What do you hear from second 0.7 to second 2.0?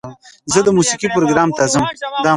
موسیقۍ پروګرام ته ځم.